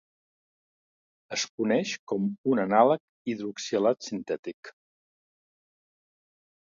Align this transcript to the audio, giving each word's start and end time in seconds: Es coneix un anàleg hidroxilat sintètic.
Es 1.35 1.41
coneix 1.59 1.91
un 2.53 2.61
anàleg 2.63 3.31
hidroxilat 3.33 4.07
sintètic. 4.07 4.73